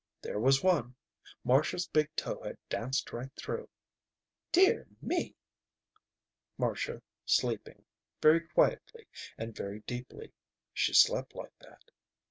There 0.19 0.39
was 0.39 0.63
one! 0.63 0.95
Marcia's 1.43 1.85
big 1.87 2.09
toe 2.15 2.41
had 2.41 2.57
danced 2.69 3.13
right 3.13 3.29
through. 3.35 3.69
"Dear 4.51 4.87
me!" 4.99 5.35
Marcia 6.57 7.03
sleeping. 7.23 7.85
Very 8.19 8.39
quietly 8.41 9.05
and 9.37 9.55
very 9.55 9.81
deeply. 9.81 10.33
She 10.73 10.95
slept 10.95 11.35
like 11.35 11.53
that. 11.59 11.91